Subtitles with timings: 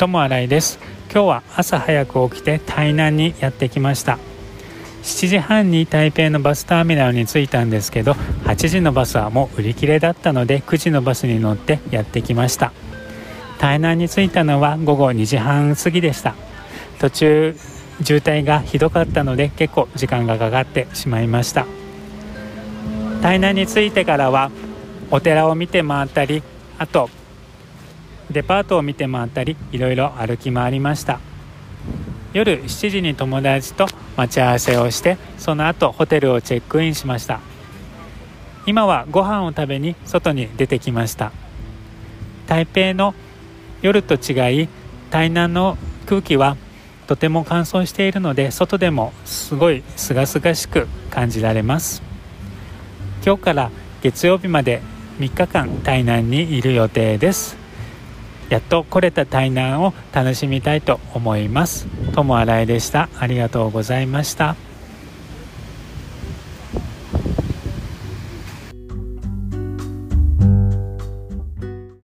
[0.00, 0.78] 友新井です。
[1.12, 4.18] 今日は朝早く起きて台南にやってきました。
[5.02, 8.12] 7時半に台北のバスターミナルに着いたんですけど
[8.44, 12.72] 8時のバスはもう売り切れだったので9時のバスに乗ってやってきました。
[13.58, 16.34] 台南に着いたのは午後2時半過ぎでした。
[16.98, 17.54] 途中
[18.02, 21.66] 渋滞がひどかったので結構時間がかかってしまいました。
[23.20, 24.50] 台南に着いてからは
[25.10, 26.42] お寺を見て回ったり
[26.78, 27.10] あと
[28.30, 31.20] デパートを見て回ったりいろいろ歩き回りました。
[32.32, 37.40] 夜7時に友達と待ち合わせをしてその後ホテルをチェックインしました。
[38.66, 41.32] 今はご飯を食べに外に出てきました。
[42.46, 43.14] 台北の
[43.82, 44.68] 夜と違い
[45.10, 45.76] 台南の
[46.06, 46.56] 空気は
[47.06, 52.02] とても乾燥しているので外でもすごい清々しく感じられます。
[53.26, 53.70] 今日から
[54.02, 54.82] 月曜日まで
[55.18, 57.59] 3日間台南にいる予定です。
[58.50, 61.86] やっと来れた台南を楽しみたいと思います。
[62.12, 63.08] ともあらいでした。
[63.18, 64.56] ありがとうございました。